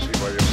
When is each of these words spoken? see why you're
see 0.00 0.06
why 0.22 0.30
you're 0.40 0.49